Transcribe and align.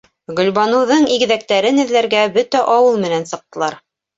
Гөлбаныуҙың 0.37 1.05
игеҙәктәрен 1.17 1.79
эҙләргә 1.85 2.25
бөтә 2.39 2.65
ауыл 2.77 3.01
менән 3.07 3.29
сыҡтылар. 3.35 3.79